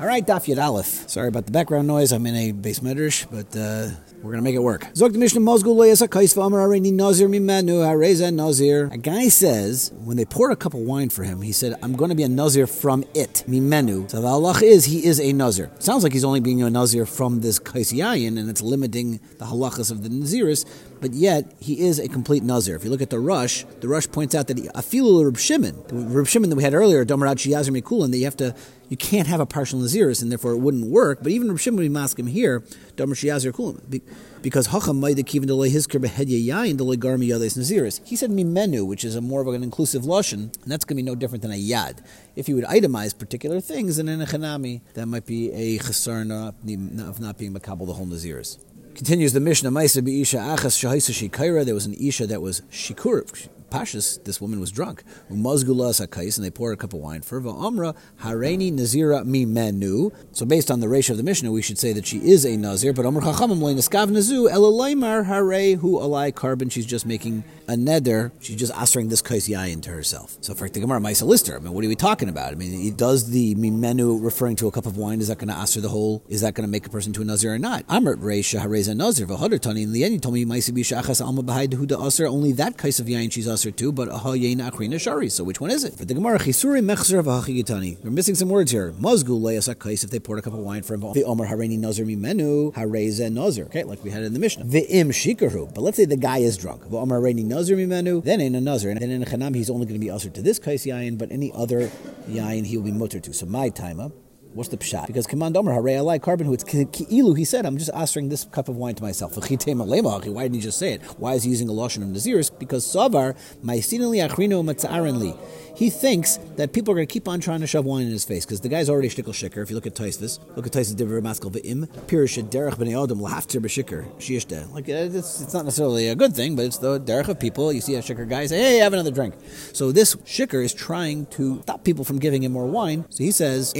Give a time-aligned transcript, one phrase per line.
[0.00, 1.10] All right, Daf Yud Aleph.
[1.10, 2.10] Sorry about the background noise.
[2.10, 4.84] I'm in a base medrash, but uh, we're gonna make it work.
[4.94, 8.88] Zok Mishnah Mozgul Loyas Hakais V'Amar Areini Nazir Mimenu Hareza Nazir.
[8.92, 11.92] A guy says when they poured a cup of wine for him, he said, "I'm
[11.92, 14.10] going to be a Nazir from it." Mimenu.
[14.10, 15.70] So the halach is he is a Nazir.
[15.80, 19.44] Sounds like he's only being a Nazir from this Kais Yayin, and it's limiting the
[19.44, 20.64] halachas of the Naziris.
[21.00, 22.76] But yet he is a complete Nazir.
[22.76, 25.82] If you look at the Rosh, the Rosh points out that he, Afilu Reb Shimon,
[25.88, 28.54] the Reb Shimon that we had earlier, Domarat Shiyazir Mikulin, that you have to
[28.90, 31.20] you can't have a partial Naziris, and therefore it wouldn't work.
[31.22, 32.60] But even Reb Shimon would mask him here,
[32.96, 34.02] Domer Shiyazir Kulim,
[34.42, 38.00] because Hacham Maida Kivin Delay Hizker Behedya Yain Delay Garmi Yades Naziris.
[38.04, 41.02] He said Mimenu, which is a more of an inclusive Lashon, and that's going to
[41.02, 42.04] be no different than a Yad.
[42.34, 47.20] If you would itemize particular things, in a Chanami, that might be a Chasar of
[47.20, 48.58] not being Makabal the whole Naziris.
[49.00, 51.64] Continues the Mishnah, Maisa Isha Achas Shahaisa Shikaira.
[51.64, 53.24] There was an Isha that was Shikur,
[53.70, 55.02] Pashas, this woman was drunk.
[55.30, 57.40] Umazgula sakais, and they poured a cup of wine for.
[57.48, 60.10] Amra hareni nazira mi menu.
[60.32, 62.56] So based on the ratio of the Mishnah, we should say that she is a
[62.56, 62.92] nazir.
[62.92, 66.68] But Amr chachamim leinaskav nazu elalaymar hare hu alai carbon.
[66.68, 68.32] She's just making a neder.
[68.40, 70.36] She's just answering this kais yayin to herself.
[70.40, 71.56] So for the Gemara, Maisa Lister.
[71.56, 72.52] I mean, what are we talking about?
[72.52, 75.54] I mean, does the menu referring to a cup of wine is that going to
[75.54, 76.22] answer the whole?
[76.28, 77.84] Is that going to make a person to a nazir or not?
[77.88, 79.82] Amr reisha hareza nazir v'hadar tani.
[79.82, 82.26] In the end, told me Maisa bishachas alma b'hai dehuda aser.
[82.26, 83.92] Only that kais of yayin she's aser too.
[83.92, 85.28] But ahayein achrina shari.
[85.28, 85.96] So which one is it?
[85.96, 88.02] For the Gemara, chisuri mechzer v'hachigitani.
[88.02, 88.92] We're missing some words here.
[88.92, 91.12] Mazgu leyasak kais if they poured a cup of wine for him.
[91.12, 93.66] The Omer hareni nazir mimenu hareza nazir.
[93.66, 94.64] Okay, like we had in the Mishnah.
[94.64, 95.74] Ve'im shikaru.
[95.74, 96.88] But let's say the guy is drunk.
[96.88, 98.24] The Omer hareni nazir mimenu.
[98.24, 98.90] Then in a nazir.
[98.90, 101.18] And then in a chanam, he's only going to be usher to this kais yain,
[101.18, 101.90] but any other
[102.28, 103.32] yain he will be mutter to.
[103.32, 104.10] So my timer.
[104.52, 105.06] What's the pshat?
[105.06, 108.44] Because command Omer Hare Alai Carbon, who it's Ki'ilu, he said, I'm just offering this
[108.44, 109.36] cup of wine to myself.
[109.36, 111.02] Why didn't he just say it?
[111.18, 112.50] Why is he using a lotion of Naziris?
[112.58, 115.36] Because Savar, Maisinali Achrino Matzarenli
[115.80, 118.24] he thinks that people are going to keep on trying to shove wine in his
[118.24, 119.62] face because the guy's already shtickle shikker.
[119.62, 123.18] If you look at Taisvis, look at Taisvis Divrei Maskal Ve'im, Pirish Derech B'nei Adam
[123.18, 124.70] Lahaftir B'shikr Shiishta.
[124.74, 127.72] Like uh, it's, it's not necessarily a good thing, but it's the derech of people.
[127.72, 129.34] You see a shikker guy say, "Hey, have another drink."
[129.72, 133.06] So this shikker is trying to stop people from giving him more wine.
[133.08, 133.72] So he says,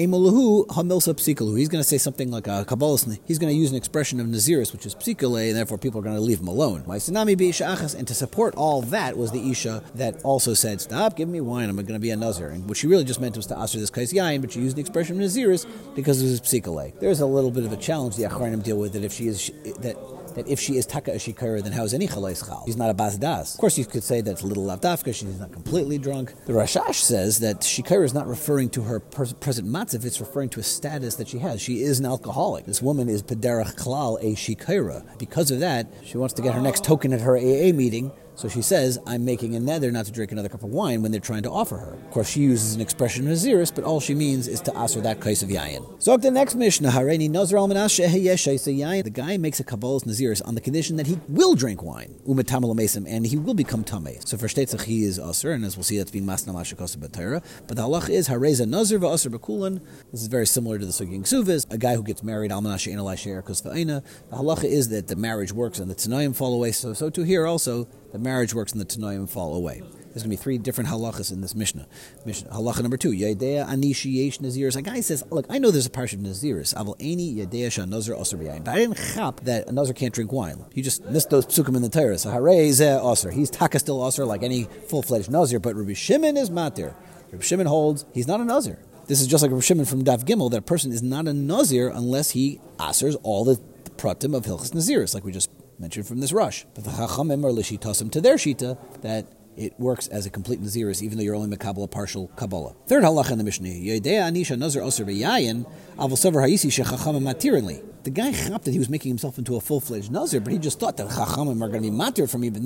[0.64, 2.90] "Emulahu Hamilsa Psikalu." He's going to say something like uh, a Kabbalah.
[3.24, 6.02] He's going to use an expression of Naziris, which is Psikale, and therefore people are
[6.02, 6.84] going to leave him alone.
[6.86, 11.16] My tsunami achas, And to support all that was the Isha that also said, "Stop
[11.16, 11.68] give me wine.
[11.68, 13.78] I'm going to be a Nazir." And what she really just meant was to answer
[13.78, 16.98] this kais yain, but she used the expression Naziris because it was psikale.
[17.00, 19.50] There's a little bit of a challenge the Achronim deal with that if she is
[19.80, 19.96] that
[20.30, 22.62] that if she is taka ashikara, then how is any chalais chal?
[22.66, 23.54] She's not a basdas.
[23.54, 25.14] Of course, you could say that's a little lavdafka.
[25.14, 26.34] She's not completely drunk.
[26.46, 30.60] The Rashash says that shikara is not referring to her present matzav; it's referring to
[30.60, 31.60] a status that she has.
[31.60, 32.66] She is an alcoholic.
[32.66, 35.18] This woman is pederach klal a shikara.
[35.18, 38.12] Because of that, she wants to get her next token at her AA meeting.
[38.40, 41.12] So she says, I'm making a nether not to drink another cup of wine when
[41.12, 41.92] they're trying to offer her.
[41.92, 44.94] Of course, she uses an expression of Naziris, but all she means is to ask
[44.94, 45.84] her that case of yayin.
[46.02, 49.04] So the next Mishnah, Hareini Nazar al yayin.
[49.04, 52.62] The guy makes a kabbalah's Naziris on the condition that he will drink wine, umatam
[52.74, 54.26] mesim, and he will become tameh.
[54.26, 57.44] So for Shtetzach, he is usr, and as we'll see, that's being masna mashakos b'tayra.
[57.68, 59.82] But the halach is Hareza Nazar v'asr b'kulan.
[60.12, 63.18] This is very similar to the Suging Suvis, a guy who gets married, almanashe enalai
[63.18, 64.02] she'er The
[64.32, 66.72] halacha is that the marriage works and the tanayim fall away.
[66.72, 69.82] So, so to here also, the marriage works and the Tanoim fall away.
[70.12, 71.86] There's going to be three different halachas in this Mishnah.
[72.26, 74.74] Mishnah halacha number two, Yadea Anishi Yesh Naziris.
[74.74, 76.74] A guy says, Look, I know there's a parsha of Naziris.
[76.74, 80.32] Aval Ani Yadea Shah Nazir Osir But I didn't chap that a Nazir can't drink
[80.32, 80.64] wine.
[80.74, 82.18] He just missed those psukim in the Torah.
[82.18, 83.32] So Hare Zeh Osir.
[83.32, 86.92] He's taka still Osir like any full fledged Nazir, but Rabbi Shimon is Matir.
[87.30, 88.80] Rabbi Shimon holds he's not a Nazir.
[89.06, 91.32] This is just like Rabbi Shimon from Daf Gimel that a person is not a
[91.32, 93.60] Nazir unless he asers all the
[93.96, 96.64] pratim of Hilchas Naziris, like we just mentioned from this Rosh.
[96.74, 99.26] But the Chachamim are Lishitasim to their Shita that
[99.56, 102.74] it works as a complete Naziris, even though you're only Makabal a partial Kabbalah.
[102.86, 108.10] Third halacha in the Mishnah, Yedea Anisha Nazir Osir V'yayin, Avol Sever Hayisi Shechachamim the
[108.10, 110.80] guy chapped that he was making himself into a full fledged nazir, but he just
[110.80, 112.50] thought that chachamim are going to be matir for me.
[112.50, 112.60] But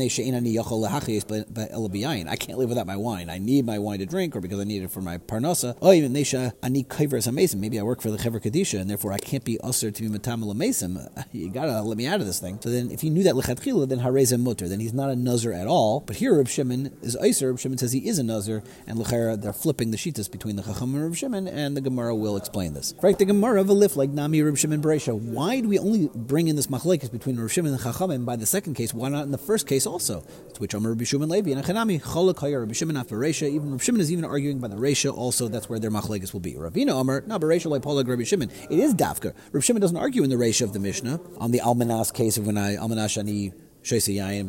[2.28, 3.30] I can't live without my wine.
[3.30, 5.76] I need my wine to drink, or because I need it for my parnasa.
[5.80, 7.60] Oh, even nesha ani kaiver amazing.
[7.60, 10.08] Maybe I work for the chever kadisha, and therefore I can't be usher to be
[10.08, 11.06] matamel mason.
[11.32, 12.60] You gotta let me out of this thing.
[12.60, 14.68] So then, if you knew that lechatchila, then hareza mutter.
[14.68, 16.00] Then he's not a nazir at all.
[16.00, 17.50] But here, Reb Shimon is iser.
[17.50, 20.62] Reb Shimon says he is a nazir, and lechera they're flipping the shitas between the
[20.62, 22.94] chacham and Reb Shimon, and the Gemara will explain this.
[23.02, 26.10] Right, the Gemara of a lift like nami Reb Shimon Beresha why do we only
[26.14, 28.92] bring in this machlekes between Rosh and Chachamim by the second case?
[28.92, 30.20] Why not in the first case also?
[30.20, 33.48] To which Amar Rabbi Shimon Levi and Achanami Cholak Hayar Rabbi Shimon after Resha.
[33.48, 35.48] Even Rabbi Shimon is even arguing by the Resha also.
[35.48, 36.54] That's where their machlekes will be.
[36.54, 38.50] Ravina Amar not Beresha like Polag Rabbi Shimon.
[38.70, 39.34] It is Dafka.
[39.52, 42.46] Rabbi Shimon doesn't argue in the Resha of the Mishnah on the Almanas case of
[42.46, 44.42] when I Almanas Ani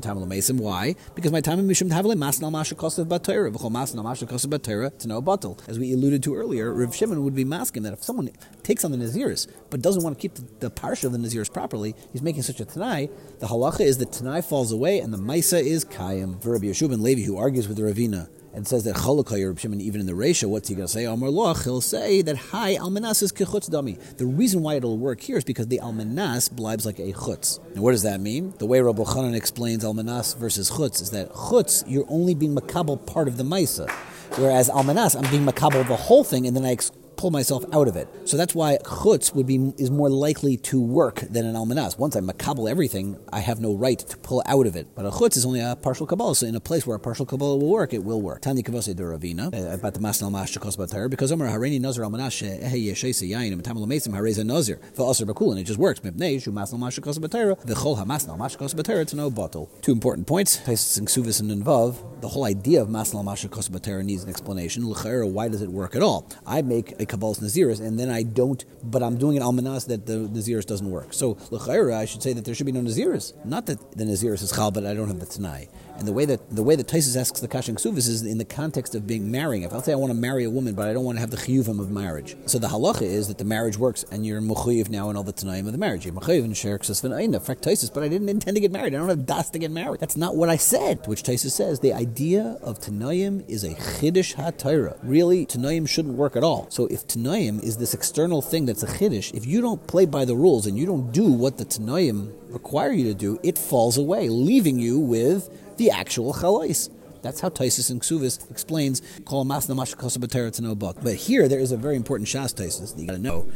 [0.53, 0.95] Why?
[1.13, 4.97] Because my time in Mishum Tavle Masnal Masha Kosav Batera, V'chol Masnal Masha Kosav Batera
[4.97, 5.59] to know bottle.
[5.67, 8.29] As we alluded to earlier, Rav Shimon would be masking that if someone
[8.63, 11.51] takes on the Naziris but doesn't want to keep the, the parsha of the Naziris
[11.51, 13.09] properly, he's making such a Tanai.
[13.39, 16.41] The halacha is that Tanai falls away and the Maisa is Kayim.
[16.41, 19.81] For Rabbi ben Levi, who argues with the Ravina, and says that Chalakah Reb Shimon,
[19.81, 21.05] even in the Resha, what's he going to say?
[21.05, 23.99] Amar Loch, he'll say that Hi Almanas is kechutz dami.
[24.17, 27.59] The reason why it'll work here is because the Almanas blibes like a chutz.
[27.73, 28.53] And what does that mean?
[28.57, 33.05] The way Rabbi Chanan explains Almanas versus chutz is that chutz, you're only being makabel
[33.05, 33.89] part of the Maisa.
[34.37, 36.71] Whereas Almanas, I'm being makabel the whole thing, and then I
[37.17, 38.07] pull myself out of it.
[38.25, 41.97] So that's why chutz would be is more likely to work than an almanas.
[41.97, 44.87] Once I makabel everything, I have no right to pull out of it.
[44.95, 46.35] But a chutz is only a partial kabbalah.
[46.35, 48.41] So in a place where a partial kabbalah will work, it will work.
[48.41, 52.03] Tani kavose de ravina uh, about the masnal mash shekos batar because Omer hareini nazir
[52.03, 55.99] almanas ehe yeshese yain matam lamesim hareza nazir v'aser bakul and it just works.
[56.01, 59.69] Mipnei shu masnal mash shekos batar hamasnal mash shekos batar to no bottle.
[59.81, 60.57] Two important points.
[60.57, 61.95] Taisus and Ksuvis and Vav.
[62.21, 64.87] The whole idea of masnal mash shekos batar needs an explanation.
[64.89, 66.27] L'chayra, why does it work at all?
[66.45, 70.05] I make a Kabbalah's Naziris, and then I don't, but I'm doing an Almanas that
[70.05, 71.13] the Naziris doesn't work.
[71.13, 73.33] So, L'chaira, I should say that there should be no Naziris.
[73.45, 75.69] Not that the Naziris is Chal, but I don't have the Tanai.
[75.97, 78.45] And the way that the way that Taisus asks the Kashan Ksuvis is in the
[78.45, 79.63] context of being marrying.
[79.63, 81.31] If I'll say I want to marry a woman, but I don't want to have
[81.31, 82.35] the chiyuvim of marriage.
[82.47, 85.33] So the halacha is that the marriage works, and you're mechuyev now in all the
[85.33, 86.05] tanaim of the marriage.
[86.05, 88.93] You're mechuyev in sherksus v'naina, frak Taisus, but I didn't intend to get married.
[88.93, 90.01] I don't have das to get married.
[90.01, 91.07] That's not what I said.
[91.07, 94.97] Which Taisus says the idea of tanaim is a chiddush hatayra.
[95.01, 96.67] Really, tanaim shouldn't work at all.
[96.69, 100.25] So if tanaim is this external thing that's a chiddush, if you don't play by
[100.25, 103.97] the rules and you don't do what the tanaim require you to do, it falls
[103.97, 106.89] away, leaving you with the actual chalais.
[107.21, 111.01] That's how Taisus and Ksuvis explains Kol Masna Mashakasa to.
[111.03, 113.47] But here there is a very important Shas Taisus that you gotta know.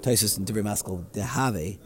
[0.00, 1.78] Taisus and Divrei Maskal Dehave.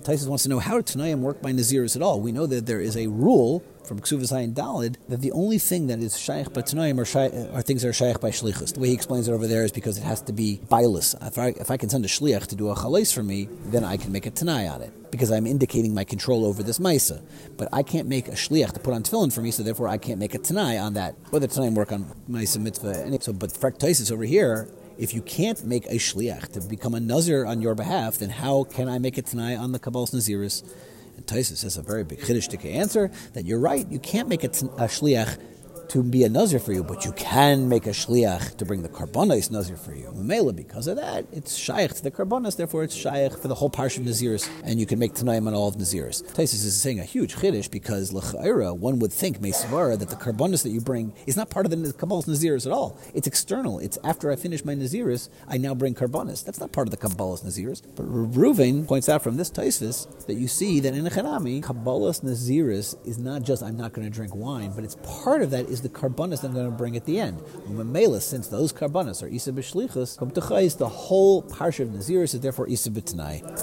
[0.00, 2.20] Taisus wants to know how Tanayim work by Naziris at all.
[2.20, 5.88] We know that there is a rule from Ksuvas Hayin Dalid that the only thing
[5.88, 8.74] that is shaykh by Tanayim are, are things that are shaykh by Shlichus.
[8.74, 11.14] The way he explains it over there is because it has to be bilis.
[11.26, 13.84] If I, if I can send a Shliach to do a Chalais for me, then
[13.84, 17.22] I can make a Tanai on it because I'm indicating my control over this Maisa.
[17.56, 19.98] But I can't make a Shliach to put on tefillin for me, so therefore I
[19.98, 21.14] can't make a Tanai on that.
[21.30, 23.20] Whether Tanai work on Maisa mitzvah.
[23.22, 24.68] So, but Frek Taisis over here
[25.02, 28.62] if you can't make a shliach to become a nazir on your behalf, then how
[28.62, 30.62] can I make it tonight on the Kabbalah's Naziris?
[31.16, 33.84] And Taisus has a very big chiddush answer that you're right.
[33.90, 35.40] You can't make it a shliach
[35.92, 38.88] to be a nazir for you, but you can make a shliach to bring the
[38.88, 40.10] karbonis nazir for you.
[40.14, 43.68] Mela, because of that, it's shaykh to the karbonis, therefore it's shaykh for the whole
[43.68, 46.22] parsha of naziris, and you can make tanaim on all of naziris.
[46.32, 50.62] Taisus is saying a huge chiddush because l'chaira, one would think meisvara that the karbonis
[50.62, 52.98] that you bring is not part of the kabbalah's naziris at all.
[53.12, 53.78] It's external.
[53.78, 56.42] It's after I finish my naziris, I now bring karbonis.
[56.42, 57.82] That's not part of the kabbalah's naziris.
[57.94, 62.20] But Reuven points out from this Taisus that you see that in a chanami, kabbalah's
[62.20, 65.66] naziris is not just I'm not going to drink wine, but it's part of that
[65.66, 67.40] is the karbonis I'm going to bring at the end.
[67.68, 72.68] Umamelis, since those karbonis are isa b'shlichus, to the whole parsha of Naziris is therefore
[72.68, 72.90] isa.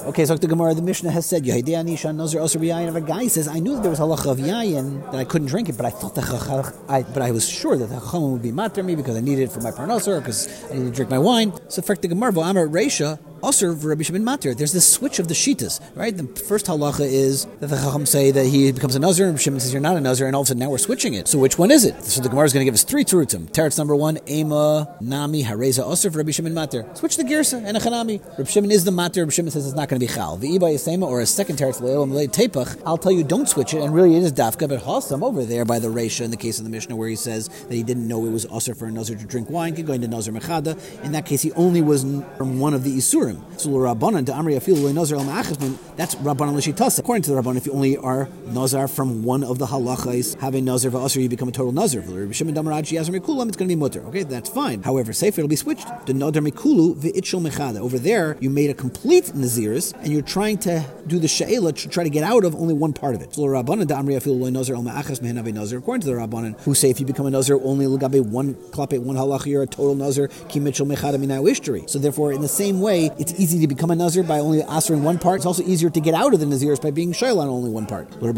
[0.06, 2.60] Okay, so the Gemara, the Mishnah has said, Yehidei Anisha Nazir Osir.
[2.88, 5.48] If a guy says, I knew that there was halacha of yayin, that I couldn't
[5.48, 8.42] drink it, but I thought that I, but I was sure that the chacham would
[8.42, 10.95] be matter me because I needed it for my parnasser, or because I needed to
[10.95, 11.54] drink my wine.
[11.69, 14.56] So, for the Gemara, Amar Reisha, also Rabbi Shimon Matir.
[14.56, 16.15] There's this switch of the shitas, right?
[16.15, 19.41] The first halacha is that the Chacham say that he becomes a Nazir, and Rabbi
[19.41, 21.27] Shimon says you're not a Nazir, and all of a sudden now we're switching it.
[21.27, 22.03] So which one is it?
[22.03, 23.51] So the Gemara is going to give us three terutim.
[23.51, 26.97] Teretz number one, Ema, Nami, Hareza, for Rabbi Shimon Matir.
[26.97, 28.21] Switch the Girsa and a Chanami.
[28.38, 30.38] Rabbi Shimon is the Matir, Rabbi Shimon says it's not going to be Chal.
[30.38, 33.81] The Iba Yisema, or a second Teretz Leil, Tepach, I'll tell you don't switch it,
[33.81, 36.60] and really it is Dafka, but Hossam over there by the Reisha in the case
[36.60, 38.91] of the Mishnah where he says that he didn't know it was Osir for a
[38.91, 40.77] Nazir to drink wine, could go into Nazir Mechada.
[41.03, 42.01] In that case, he only was
[42.38, 42.98] from one of the
[43.33, 43.59] Isurim.
[43.59, 47.00] So Rabban Rabbanan to Amri Afilu Nazar El Ma'achasman, that's Rabbanan L'Shitasa.
[47.00, 50.65] According to the Rabbanan, if you only are Nazar from one of the halachas, having
[50.65, 52.01] Nazar V'Asr, you become a total Nazar.
[52.01, 54.01] Rabbi Shimon Damaraji Yazar Mikulam, it's going to be mutter.
[54.07, 54.81] Okay, that's fine.
[54.83, 55.88] However, Sefer it'll be switched.
[56.05, 57.79] The Nadar Mikulu V'Itchel Mechada.
[57.79, 61.89] Over there, you made a complete Naziris, and you're trying to do the Sha'ela to
[61.89, 63.33] try to get out of only one part of it.
[63.33, 65.79] So Rabbanan to Amri Afilu Nazar El Ma'achas Mehenavi Nazar.
[65.79, 69.00] According to the Rabbanan, who say if you become a Nazar only Lagabe one klape,
[69.01, 71.89] one halacha, you're a total Nazar, Ki Mitchel Mechada Minau Ishtari.
[71.89, 74.92] So therefore, in the same way, it's easy to become a Nazir by only Asr
[74.92, 75.38] in one part.
[75.38, 77.86] It's also easier to get out of the Naziris by being Shail on only one
[77.86, 78.10] part.
[78.14, 78.30] So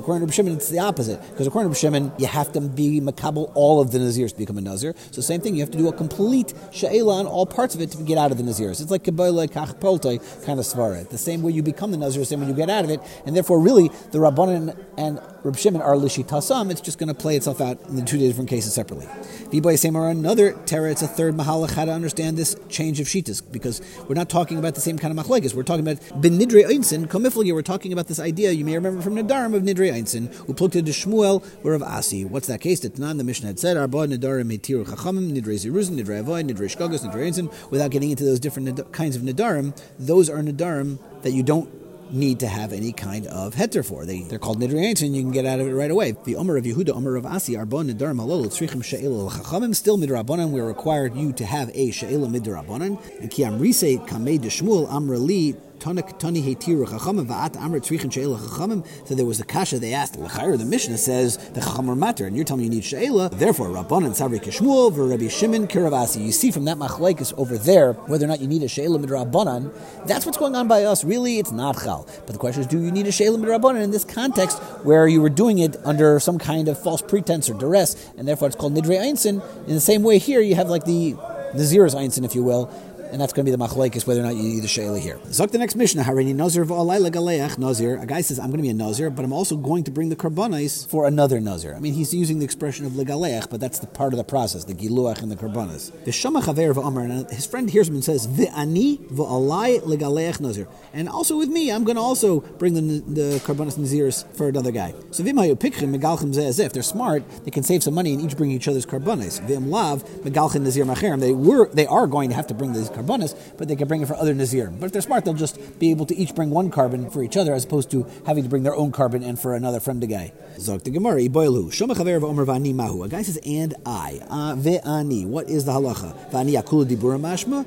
[0.00, 1.20] according to Shimon, it's the opposite.
[1.30, 4.56] Because according to Shimon, you have to be Makabal all of the Naziris to become
[4.56, 4.94] a Nazir.
[5.10, 7.90] So same thing, you have to do a complete Sha'ela on all parts of it
[7.90, 8.80] to get out of the Naziris.
[8.80, 11.06] It's like Kabbalah Kach Poltoi kind of Svara.
[11.06, 13.00] The same way you become the Nazir, the same way you get out of it.
[13.26, 17.36] And therefore, really, the Rabbanan and Reb Shimon are Lishitasam, it's just going to play
[17.36, 19.06] itself out in the two different cases separately.
[19.52, 23.40] Viboy Samar, another Terra, it's a third Mahalach, how to understand this change of Shitas,
[23.52, 25.54] because we're not talking about the same kind of Machlekes.
[25.54, 29.00] We're talking about Ben Nidre Einsin, Komiflige, we're talking about this idea, you may remember
[29.00, 32.24] from Nadarim of Nidre Einsin, who plucked into Shmuel, or of Asi.
[32.24, 32.80] What's that case?
[32.80, 37.08] That the Mishnah had said, Arba Nadarim Metiru Chachamim, Nidre Ziruzin, Nidre Avoy, Nidre Shkogas,
[37.08, 41.44] Nidre Einsin, without getting into those different kinds of Nadarim, those are Nadarim that you
[41.44, 44.04] don't need to have any kind of heter for.
[44.04, 46.14] They, they're called nidriyains, and you can get out of it right away.
[46.24, 50.50] The Omer of Yehuda, Omer of Asi, Arbon, Nidar, Malol, Tzrichim, She'el, Chachamim, still midrabanan,
[50.50, 53.00] we're required you to have a She'el midrabanan.
[53.20, 58.86] And Kiam Rise, Kamei de Shmuel, Amrali, Tani Chachamim Va'at Amr Tzrichin Chachamim.
[59.06, 60.16] So there was the kasha they asked.
[60.16, 63.28] L'chayr the Mishnah says the Chacham are matter, and you're telling me you need She'ela.
[63.30, 66.24] Therefore, Rabbanan Savri Kishmuel v'Rabbi Shimon Kiravasi.
[66.24, 69.72] You see from that machlekes over there whether or not you need a She'ela midrabanan.
[70.06, 71.04] That's what's going on by us.
[71.04, 72.06] Really, it's not chal.
[72.26, 75.20] But the question is, do you need a She'ela midrabanan in this context where you
[75.20, 78.74] were doing it under some kind of false pretense or duress, and therefore it's called
[78.74, 79.42] nidre einsin.
[79.66, 81.14] In the same way, here you have like the
[81.54, 82.70] Nazir's einsin, if you will
[83.16, 85.16] and that's going to be the machlekes whether or not you need the shayla here.
[85.28, 87.96] Zok the next mishnah, Harini Nazir v'alay legaleach Nazir.
[87.96, 90.10] A guy says, I'm going to be a Nazir, but I'm also going to bring
[90.10, 91.74] the karbanis for another Nazir.
[91.74, 94.64] I mean, he's using the expression of legaleach, but that's the part of the process,
[94.64, 95.92] the giluach and the karbanis.
[96.04, 100.68] The shama chaver and uh, his friend hears him and says, v'ani v'alay legaleach Nazir.
[100.92, 104.72] And also with me, I'm going to also bring the, the karbanis Nazirs for another
[104.72, 104.92] guy.
[105.10, 109.40] So If they're smart, they can save some money and each bring each other's karbanis.
[109.40, 111.20] V'im lav megalchim Nazir macherim.
[111.20, 114.02] They were, they are going to have to bring these karbanis, but they can bring
[114.02, 114.78] it for other nazirim.
[114.78, 117.36] But if they're smart, they'll just be able to each bring one carbon for each
[117.36, 120.06] other, as opposed to having to bring their own carbon and for another friend to
[120.06, 120.32] guy.
[120.56, 121.66] Zok the Gemara, iboilu.
[121.66, 123.04] Shoma chaver v'omer v'ani mahu.
[123.04, 124.20] A guy says, and I.
[124.28, 125.26] Uh, ve'ani.
[125.26, 126.30] What is the halacha?
[126.30, 127.66] V'ani akula dibura mashma.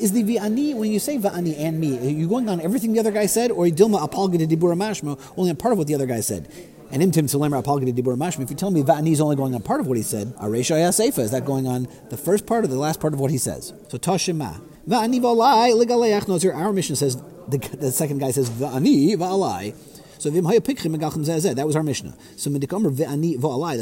[0.00, 3.00] Is the v'ani, when you say v'ani and me, are you going on everything the
[3.00, 6.06] other guy said, or dilma apalga dibura mashma, only a part of what the other
[6.06, 6.48] guy said?
[6.94, 8.44] And imtim solemer apalgadi dibur mashma.
[8.44, 10.76] If you tell me va'ani is only going on part of what he said, aresha
[10.90, 13.38] seifa is that going on the first part or the last part of what he
[13.38, 13.72] says?
[13.88, 16.54] So tashima va'ani v'alai ligaleach nozir.
[16.54, 17.16] Our mission says
[17.48, 19.74] the, the second guy says va'ani v'alai.
[20.18, 22.14] So that was our Mishnah.
[22.36, 22.60] So the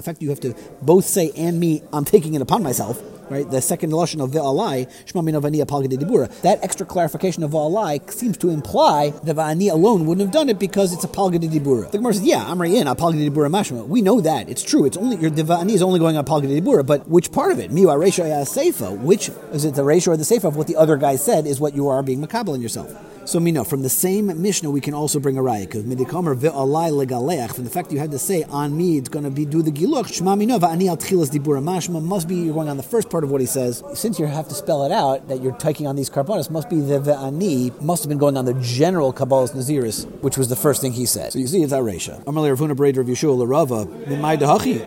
[0.04, 3.00] fact that you have to both say and me, I'm taking it upon myself,
[3.31, 3.50] right?
[3.50, 6.41] The second lashon of ve'alai, dibura.
[6.43, 10.59] That extra clarification of ve'alai seems to imply that va'ani alone wouldn't have done it
[10.59, 11.91] because it's a palgadi dibura.
[11.91, 13.87] The Gemara says, yeah, amri in palgadi dibura mashma.
[13.87, 14.85] We know that it's true.
[14.85, 17.71] It's only your va'ani is only going on palgadi dibura, but which part of it?
[17.71, 18.99] Miu aresha seifa.
[18.99, 19.75] Which is it?
[19.75, 22.02] The ratio or the seifa of what the other guy said is what you are
[22.02, 22.95] being makabel in yourself.
[23.25, 26.91] So Mina, from the same Mishnah, we can also bring a raya because midikamer ve'alai
[26.91, 27.55] legaleach.
[27.55, 29.71] From the fact you had to say on me, it's going to be do the
[29.71, 30.21] giluch.
[30.21, 33.23] Shma mina va'ani al tchilas dibura mashma must be you're going on the first part
[33.23, 33.83] of what he says.
[33.95, 36.81] Since you have to spell it out that you're taking on these karbonis, must be
[36.81, 40.81] the ve'ani must have been going on the general kabbalas naziris, which was the first
[40.81, 41.33] thing he said.
[41.33, 42.25] So you see, it's Aresha.
[42.25, 43.87] Amalei Ravuna Brader of Yeshua Larava.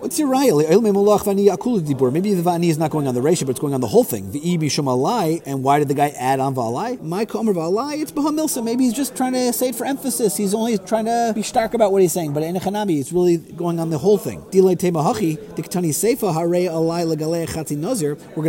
[0.02, 2.12] What's your raya?
[2.12, 4.04] Maybe the va'ani is not going on the resha, but it's going on the whole
[4.04, 4.32] thing.
[4.32, 5.42] Ve'ibi shumalai.
[5.46, 7.02] And why did the guy add on va'alai?
[7.02, 8.02] My kamer va'alai.
[8.02, 10.38] It's Milsa, maybe he's just trying to say it for emphasis.
[10.38, 12.34] He's only trying to be stark about what he's saying.
[12.34, 14.44] But in Hanabi, he's really going on the whole thing.
[14.46, 14.78] We're going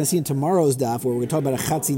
[0.02, 1.96] to see in tomorrow's daf where we're going to talk about a chatzi.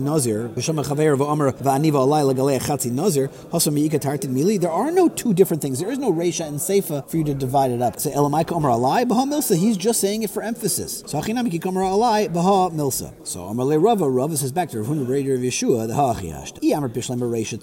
[4.60, 5.78] There are no two different things.
[5.80, 7.98] There is no resha and seifa for you to divide it up.
[8.00, 9.56] Say elamaika omer alai baha milsa.
[9.56, 11.02] He's just saying it for emphasis.
[11.06, 13.12] So achinami kikomer alai baha milsa.
[13.26, 16.58] So amalei rava rava says back to Rav Huna of Yeshua the ha'achiyasht.
[16.62, 16.88] I amar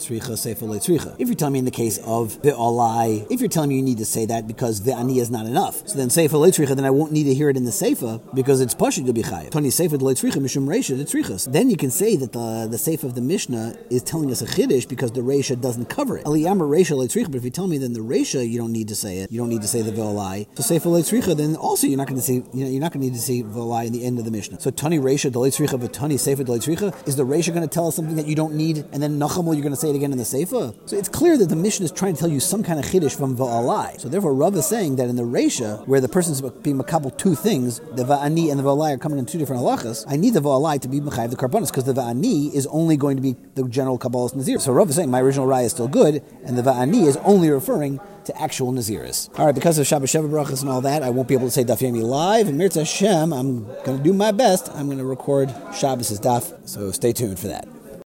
[0.09, 3.75] resha if you're telling me in the case of the olai, if you're telling me
[3.77, 6.75] you need to say that because the ani is not enough, so then seifa leitzricha,
[6.75, 9.23] then I won't need to hear it in the seifa because it's pashut to be
[9.23, 9.51] chayiv.
[9.51, 11.51] Tony seifa leitzricha mishum reisha detzrichas.
[11.51, 14.45] Then you can say that the the seifa of the mishnah is telling us a
[14.45, 16.25] chiddush because the reisha doesn't cover it.
[16.25, 18.95] Aliyamar reisha leitzricha, but if you tell me then the reisha you don't need to
[18.95, 20.47] say it, you don't need to say the volai.
[20.55, 23.01] So seifa leitzricha, then also you're not going to say you know you're not going
[23.01, 24.59] to need to say volai in the end of the mishnah.
[24.59, 27.95] So tani reisha deleitzricha, but tani seifa deleitzricha is the reisha going to tell us
[27.95, 30.17] something that you don't need, and then nachamul you're going to say it again in
[30.17, 30.75] the seifa.
[30.87, 33.15] So it's clear that the mission is trying to tell you some kind of chiddush
[33.17, 33.99] from va'alai.
[33.99, 37.35] So therefore, Rav is saying that in the Resha, where the person's being makabel two
[37.35, 40.41] things, the va'ani and the va'alai are coming in two different halachas, I need the
[40.41, 43.63] va'alai to be mechayiv the karbonis, because the va'ani is only going to be the
[43.67, 44.59] general kabbalas nazir.
[44.59, 47.49] So Rav is saying my original raya is still good, and the va'ani is only
[47.49, 49.29] referring to actual Naziris.
[49.37, 51.51] All right, because of Shabbat Sheva Brachas and all that, I won't be able to
[51.51, 52.47] say Daf Yomi live.
[52.47, 54.69] And Mirza Hashem, I'm going to do my best.
[54.73, 57.67] I'm going to record Shabbos' Daf, so stay tuned for that.